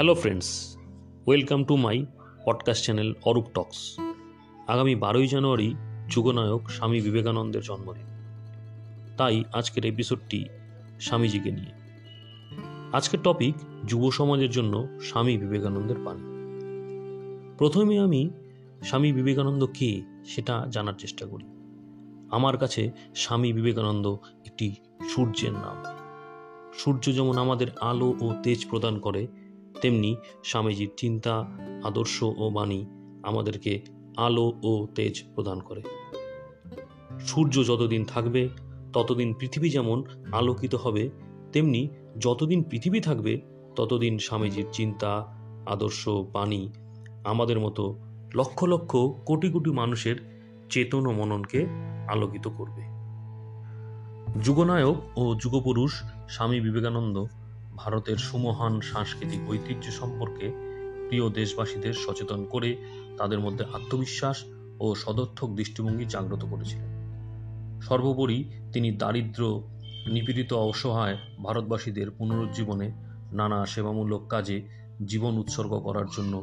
[0.00, 0.76] Hello friends
[1.26, 2.06] welcome to my
[2.46, 3.96] podcast channel Arup talks
[4.68, 5.74] আগামী বারোই জানুয়ারি
[6.08, 8.06] যুগনায়ক স্বামী বিবেকানন্দের জন্মদিন।
[9.16, 10.44] তাই আজকের এপিসোডটি
[11.00, 11.72] স্বামীজিকে নিয়ে।
[12.92, 13.54] আজকের টপিক
[13.86, 16.22] যুব সমাজের জন্য স্বামী বিবেকানন্দের বাণী
[17.58, 18.30] প্রথমে আমি
[18.82, 21.44] স্বামী বিবেকানন্দ কে সেটা জানার চেষ্টা করি।
[22.30, 24.74] আমার কাছে স্বামী বিবেকানন্দ একটি
[25.08, 25.84] সূর্যের নাম।
[26.78, 29.26] সূর্য যেমন আমাদের আলো ও তেজ প্রদান করে
[29.80, 32.86] তেমনি স্বামীজির চিন্তা, আদর্শ ও বাণী
[33.22, 33.80] আমাদেরকে
[34.16, 35.82] আলো ও তেজ প্রদান করে।
[37.26, 38.48] সূর্য যতদিন থাকবে,
[38.92, 41.10] ততদিন পৃথিবী যেমন আলোকিত হবে,
[41.52, 41.88] তেমনি
[42.20, 43.40] যতদিন পৃথিবী থাকবে,
[43.76, 45.26] ততদিন স্বামীজির চিন্তা,
[45.66, 46.72] আদর্শ, বাণী
[47.24, 47.98] আমাদের মতো
[48.34, 50.16] লক্ষ লক্ষ কোটি কোটি মানুষের
[50.70, 51.66] চেতন ও মননকে
[52.08, 52.82] আলোকিত করবে।
[54.40, 57.26] যুগনায়ক ও যুগপুরুষ স্বামী বিবেকানন্দ
[57.84, 60.46] ভারতের সুমহান সাংস্কৃতিক ঐতিহ্য সম্পর্কে
[61.08, 62.76] প্রিয় দেশবাসীদের সচেতন করে
[63.18, 64.44] তাদের মধ্যে আত্মবিশ্বাস
[64.80, 66.90] ও সদর্থক দৃষ্টিভঙ্গি জাগ্রত করেছিলেন।
[67.80, 69.62] সর্বোপরি তিনি দারিদ্র,
[70.06, 72.92] নিপীড়িত, অসহায় ভারতবাসীদের পুনরুজ্জীবনে
[73.32, 74.62] নানা সেবামূলক কাজে
[75.06, 76.42] জীবন উৎসর্গ করার জন্য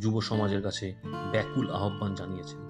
[0.00, 0.94] যুব সমাজের কাছে
[1.32, 2.60] ব্যাকুল আহ্বান জানিয়েছেন।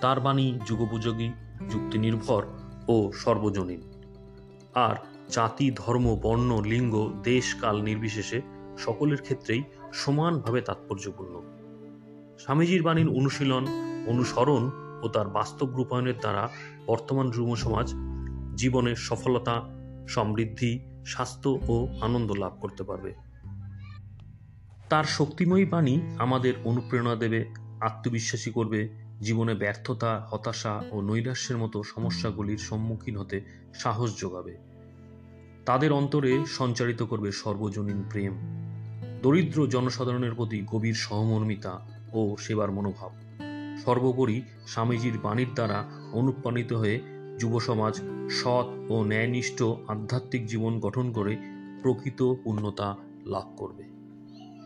[0.00, 1.28] তার বাণী যুগোপযোগী,
[1.70, 2.42] যুক্তিনির্ভর
[2.88, 3.82] ও সর্বজনীন।
[4.74, 4.96] আর
[5.30, 8.40] জাতি, ধর্ম, বর্ণ, লিঙ্গ, দেশ, কাল নির্বিশেষে
[8.78, 11.34] সকলের ক্ষেত্রেই সমানভাবে তাৎপর্যপূর্ণ।
[12.38, 13.66] স্বামীজির বাণীর অনুশীলন,
[14.06, 14.70] অনুসরণ
[15.02, 16.48] ও তার বাস্তব রূপায়ণের দ্বারা
[16.86, 17.94] বর্তমান যুব সমাজ
[18.56, 19.62] জীবনের সফলতা,
[20.08, 23.14] সমৃদ্ধি, স্বাস্থ্য ও আনন্দ লাভ করতে পারবে।
[24.88, 28.88] তার শক্তিময়ী বাণী আমাদের অনুপ্রেরণা দেবে, আত্মবিশ্বাসী করবে,
[29.20, 33.40] জীবনে ব্যর্থতা, হতাশা ও নৈরাশ্যের মতো সমস্যাগুলির সম্মুখীন হতে
[33.74, 34.69] সাহস যোগাবে।
[35.66, 38.36] তাদের অন্তরে সঞ্চারিত করবে সর্বজনীন প্রেম,
[39.22, 41.80] দরিদ্র জনসাধারণের প্রতি গভীর সহমর্মিতা
[42.12, 43.10] ও সেবার মনোভাব।
[43.84, 47.00] সর্বোপরি স্বামীজির বাণীর দ্বারা অনুপ্রাণিত হয়ে
[47.40, 48.00] যুব সমাজ
[48.30, 51.36] সৎ ও ন্যায়নিষ্ঠ আধ্যাত্মিক জীবন গঠন করে
[51.82, 53.84] প্রকৃত পূর্ণতা লাভ করবে।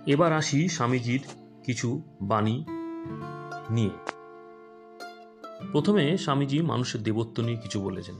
[0.06, 1.20] এবার আসি স্বামীজির
[1.64, 2.64] কিছু বাণী
[3.70, 3.90] নিয়ে।
[5.72, 8.14] প্রথমে স্বামীজি মানুষের দেবত্ব নিয়ে কিছু বলেছেন।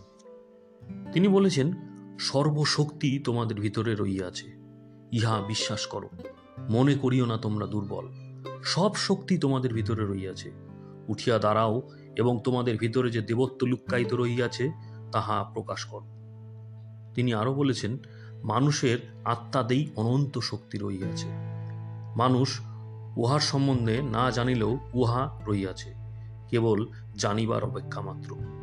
[1.13, 1.73] তিনি বলেছেন
[2.19, 4.47] সর্বশক্তি তোমাদের ভিতরে রইয়াছে
[5.13, 6.11] ইহা বিশ্বাস করো,
[6.71, 8.09] মনে করিও না তোমরা দুর্বল।
[8.65, 10.53] সব শক্তি তোমাদের ভিতরে রইয়াছে
[11.09, 14.71] উঠিয়া দাঁড়াও এবং তোমাদের ভিতরে যে দেবত্ব লুক্কায়িত রইয়াছে
[15.13, 16.07] তাহা প্রকাশ করো।
[17.15, 17.99] তিনি আরও বলেছেন,
[18.43, 21.29] মানুষের আত্মাদেই অনন্ত শক্তি রইয়াছে
[22.17, 22.61] মানুষ
[23.17, 25.95] উহার সম্বন্ধে না জানিলেও উহা রইয়াছে
[26.49, 28.54] কেবল জানিবার অপেক্ষা মাত্র।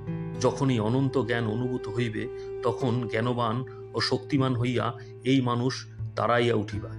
[0.42, 2.28] যখনই অনন্ত জ্ঞান অনুভূত হইবে,
[2.64, 3.64] তখন জ্ঞানবান
[3.94, 4.94] ও শক্তিমান হইয়া
[5.24, 6.92] এই মানুষ দাঁড়াইয়া উঠিবা।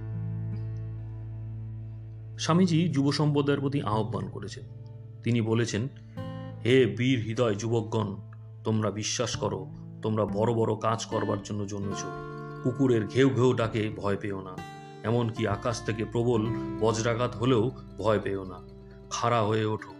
[2.39, 4.63] স্বামীজি যুব সম্প্রদায়ের প্রতি আহ্বান করেছেন।
[5.23, 5.87] তিনি বলেছেন,
[6.65, 8.17] হে বীর হৃদয় যুবকগণ,
[8.63, 9.67] তোমরা বিশ্বাস করো,
[10.01, 12.01] তোমরা বড় বড় কাজ করবার জন্য জন্মেছ।
[12.63, 14.53] কুকুরের ঘেউ ঘেউ ডাকে ভয় পেও না,
[15.03, 16.41] এমনকি আকাশ থেকে প্রবল
[16.79, 18.59] বজ্রাঘাত হলেও ভয় পেও না।
[19.09, 19.93] খাড়া হয়ে ওঠো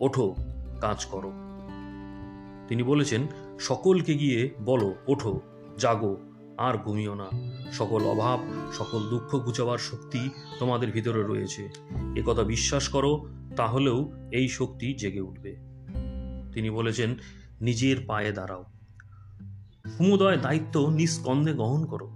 [0.00, 0.34] ওঠো,
[0.80, 1.49] কাজ করো।
[2.70, 3.26] তিনি বলেছেন,
[3.60, 5.40] সকলকে গিয়ে বলো, ওঠো,
[5.78, 6.16] জাগো,
[6.58, 7.26] আর ঘুমিও না।
[7.72, 8.40] সকল অভাব,
[8.72, 11.70] সকল দুঃখ ঘুচাবার শক্তি তোমাদের ভিতরে রয়েছে।
[12.16, 13.26] একথা বিশ্বাস করো,
[13.56, 15.56] তাহলেও এই শক্তি জেগে উঠবে।
[16.52, 17.14] তিনি বলেছেন,
[17.60, 18.64] নিজের পায়ে দাঁড়াও।
[19.98, 22.08] সমুদয় দায়িত্ব নিষ্কন্দে গ্রহণ করো।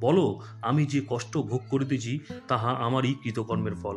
[0.00, 3.96] বলো, আমি যে কষ্ট ভোগ করিতেছি, তাহা আমারই কৃতকর্মের ফল।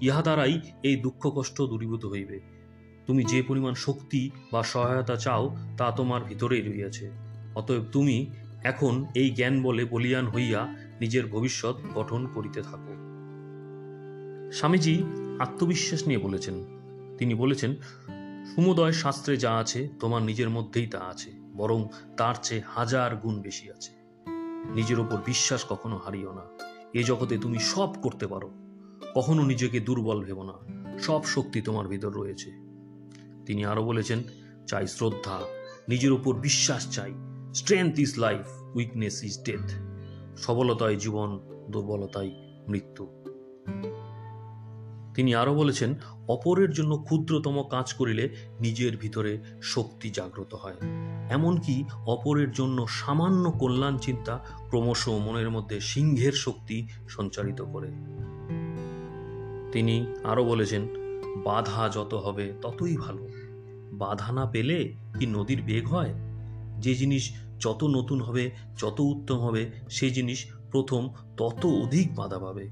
[0.00, 2.59] ইহা দ্বারাই এই দুঃখ কষ্ট দূরীভূত হইবে।
[3.06, 7.10] তুমি যে পরিমাণ শক্তি বা সহায়তা চাও তা তোমার ভিতরেই রইয়াছে
[7.54, 8.26] অতএব তুমি
[8.64, 12.92] এখন এই জ্ঞান বলে বলিয়ান হইয়া নিজের ভবিষ্যৎ গঠন করিতে থাকো।
[14.52, 15.02] স্বামীজি
[15.38, 16.64] আত্মবিশ্বাস নিয়ে বলেছেন।
[17.18, 17.74] তিনি বলেছেন,
[18.56, 23.70] সমুদয় শাস্ত্রে যা আছে তোমার নিজের মধ্যেই তা আছে, বরং তার চেয়ে হাজার গুণ বেশি
[23.70, 23.92] আছে।
[24.74, 26.42] নিজের ওপর বিশ্বাস কখনো হারিও না।
[26.94, 28.50] এ জগতে তুমি সব করতে পারো।
[29.14, 30.52] কখনো নিজেকে দুর্বল ভেবো না।
[30.98, 32.50] সব শক্তি তোমার ভিতর রয়েছে।
[33.46, 34.22] তিনি আরও বলেছেন,
[34.66, 35.40] চাই শ্রদ্ধা,
[35.88, 37.12] নিজের উপর বিশ্বাস চাই।
[37.54, 39.70] Strength is life weakness is death
[40.38, 41.40] সবলতায় জীবন
[41.70, 42.30] দুর্বলতায়
[42.68, 43.08] মৃত্যু।
[45.14, 45.94] তিনি আরও বলেছেন,
[46.28, 48.28] অপরের জন্য ক্ষুদ্রতম কাজ করিলে
[48.60, 50.74] নিজের ভিতরে শক্তি জাগ্রত হয়।
[51.30, 57.88] এমনকি অপরের জন্য সামান্য কল্যাণ চিন্তা ক্রমশ মনের মধ্যে সিংহের শক্তি সঞ্চারিত করে।
[59.72, 60.99] তিনি আরও বলেছেন
[61.36, 63.28] বাধা যত হবে ততই ভালো।
[63.92, 66.14] বাধা না পেলে কি নদীর বেগ হয়?
[66.78, 72.68] যে জিনিস যত নতুন হবে, যত উত্তম হবে সেই জিনিস প্রথম তত অধিক বাধা পাবে।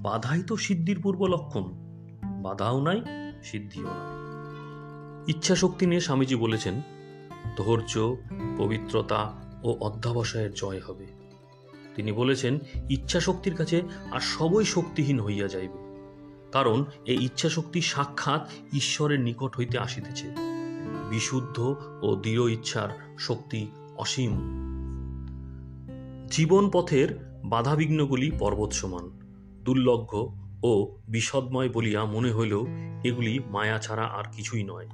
[0.00, 1.64] বাধাই তো সিদ্ধির পূর্ব লক্ষণ।
[2.42, 3.02] বাধাও নাই,
[3.42, 4.24] সিদ্ধিও নাই।
[5.30, 6.82] ইচ্ছা শক্তি নিয়ে স্বামীজি বলেছেন,
[7.56, 8.16] ধৈর্য,
[8.58, 9.32] পবিত্রতা
[9.62, 11.06] ও অধ্যাবসায়ের জয় হবে।
[11.94, 12.58] তিনি বলেছেন
[12.90, 13.82] ইচ্ছা শক্তির কাছে
[14.12, 15.83] আর সবই শক্তিহীন হইয়া যাইবে।
[16.54, 20.26] কারণ এই ইচ্ছা শক্তি সাক্ষাৎ ঈশ্বরের নিকট হইতে আসিতেছে।
[21.10, 23.66] বিশুদ্ধ ও দৃঢ় ইচ্ছার শক্তি
[23.96, 24.32] অসীম।
[26.30, 29.10] জীবন পথের বাধাবিঘ্নগুলি পর্বত সমান
[29.64, 32.66] দুর্লভ্য ও বিশদময় বলিয়া মনে হইলেও
[33.04, 34.88] এগুলি মায়া ছাড়া আর কিছুই নয়।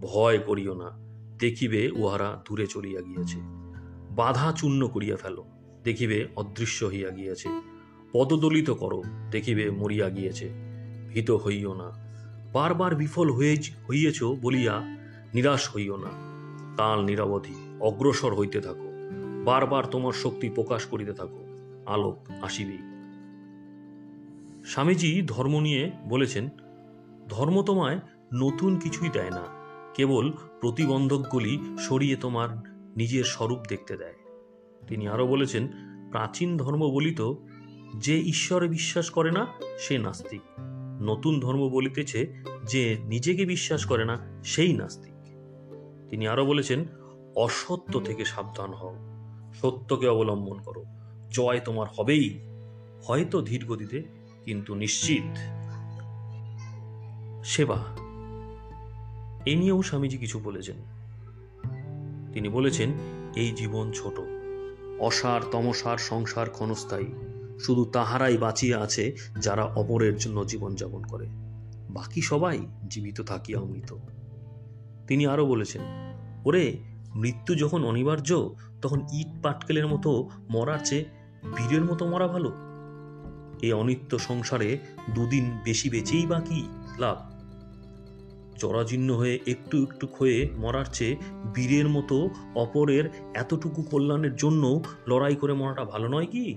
[0.00, 0.90] ভয় করিও না,
[1.38, 3.38] দেখিবে উহারা দূরে চলিয়া গিয়াছে।
[4.10, 5.44] বাধা চূর্ণ করিয়া ফেলো,
[5.84, 7.48] দেখিবে অদৃশ্য হইয়া গিয়াছে।
[8.12, 10.67] পদদলিত করো, দেখিবে মরিয়া গিয়েছে।
[11.08, 11.90] ভীত হইও না।
[12.52, 13.56] বারবার বিফল হয়ে
[13.90, 14.80] হইয়েছ বলিয়া
[15.34, 16.28] নিরাশ হইও না।
[16.76, 18.88] কাল নিরবধি অগ্রসর হইতে থাকো।
[19.44, 21.44] বারবার তোমার শক্তি প্রকাশ করিতে থাকো।
[21.86, 22.78] আলোক আসিবেই
[24.64, 26.48] স্বামীজি ধর্ম নিয়ে বলেছেন,
[27.28, 28.00] ধর্ম তোমায়
[28.34, 29.42] নতুন কিছুই দেয় না।
[29.94, 32.48] কেবল প্রতিবন্ধকগুলি সরিয়ে তোমার
[32.96, 34.14] নিজের স্বরূপ দেখতে দেয়।
[34.86, 35.68] তিনি আরও বলেছেন,
[36.10, 37.34] প্রাচীন ধর্ম বলিত
[37.96, 39.46] যে ঈশ্বরে বিশ্বাস করে না,
[39.78, 40.40] সে নাস্তিক।
[41.00, 42.32] নতুন ধর্ম বলিতেছে
[42.64, 45.12] যে নিজেকে বিশ্বাস করে না সেই নাস্তিক।
[46.10, 46.84] তিনি আরও বলেছেন,
[47.36, 48.94] অসত্য থেকে সাবধান হও,
[49.54, 50.84] সত্যকে অবলম্বন করো,
[51.30, 52.40] জয় তোমার হবেই,
[53.04, 54.02] হয়তো ধীর গতিতে
[54.44, 55.38] কিন্তু নিশ্চিত।
[57.44, 57.76] সেবা।
[59.46, 60.76] এ নিয়েও স্বামীজি কিছু বলেছেন।
[62.32, 62.90] তিনি বলেছেন,
[63.36, 64.20] এই জীবন ছোট,
[65.00, 67.06] অসার তমসার সংসার ক্ষণস্থায়ী
[67.60, 71.26] শুধু তাহারাই বাঁচিয়া আছে যারা অপরের জন্য জীবনযাপন করে।
[71.90, 72.58] বাকি সবাই
[72.90, 73.96] জীবিত থাকিয়া মৃত
[75.06, 75.82] তিনি আরও বলেছেন,
[76.44, 76.78] ওরে,
[77.14, 78.50] মৃত্যু যখন অনিবার্য,
[78.82, 81.04] তখন ইট পাটকেলের মতো মরার চেয়ে
[81.44, 82.52] বীরের মতো মরা ভালো।
[83.62, 84.78] এই অনিত্য সংসারে
[85.14, 86.68] দুদিন বেশি বেঁচেই বা কি
[86.98, 87.18] লাভ?
[88.58, 91.16] জরাজীর্ণ হয়ে একটু একটু ক্ষয়ে মরার চেয়ে
[91.54, 93.04] বীরের মতো অপরের
[93.34, 96.56] এতটুকু কল্যাণের জন্য লড়াই করে মরাটা ভালো নয় কি?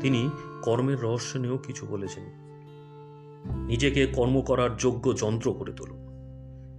[0.00, 0.30] তিনি
[0.62, 2.24] কর্মের রহস্য নিয়েও কিছু বলেছেন।
[3.66, 5.94] নিজেকে কর্ম করার যোগ্য যন্ত্র করে তোলো।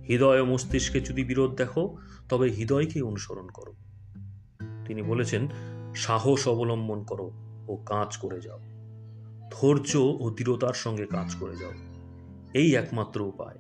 [0.07, 1.97] হৃদয় ও মস্তিষ্কে যদি বিরোধ দেখো,
[2.29, 3.73] তবে হৃদয়কে অনুসরণ করো।
[4.85, 5.47] তিনি বলেছেন,
[5.95, 7.31] সাহস অবলম্বন করো
[7.67, 8.59] ও কাজ করে যাও।
[9.51, 11.71] ধৈর্য ও দৃঢ়তার সঙ্গে কাজ করে যাও।
[12.53, 13.57] এই একমাত্র উপায়।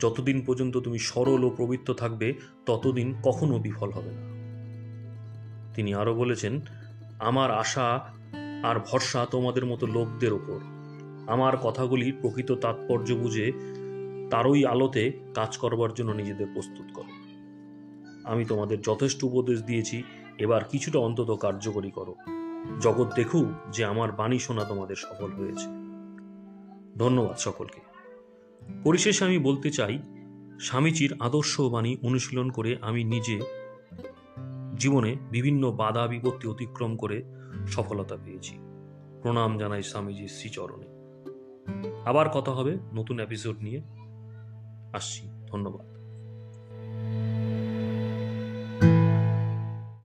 [0.00, 2.34] যতদিন পর্যন্ত তুমি সরল ও পবিত্র থাকবে,
[2.66, 4.34] ততদিন কখনো বিফল হবে না।
[5.74, 6.60] তিনি আরও বলেছেন,
[7.18, 8.13] আমার আশা
[8.64, 10.58] আর ভরসা তোমাদের মতো লোকদের ওপর।
[11.32, 13.52] আমার কথাগুলি প্রকৃত তাৎপর্য বুঝে
[14.30, 17.10] তারই আলোতে কাজ করবার জন্য নিজেদের প্রস্তুত করো।
[18.24, 20.02] আমি তোমাদের যথেষ্ট উপদেশ দিয়েছি,
[20.38, 22.14] এবার কিছুটা অন্তত কার্যকরী করো।
[22.80, 25.66] জগৎ দেখুক যে আমার বাণী শোনা তোমাদের সফল হয়েছে।
[26.98, 27.80] ধন্যবাদ সকলকে।
[28.84, 29.98] পরিশেষে আমি বলতে চাই,
[30.60, 33.40] স্বামীজির আদর্শ বাণী অনুশীলন করে আমি নিজে
[34.78, 37.22] জীবনে বিভিন্ন বাধা বিপত্তি অতিক্রম করে
[37.66, 38.58] সফলতা পেয়েছি।
[39.22, 40.86] প্রণাম জানাই স্বামীজির শ্রীচরণে।
[42.04, 43.82] আবার কথা হবে নতুন এপিসোড নিয়ে।
[44.92, 45.93] আসছি ধন্যবাদ।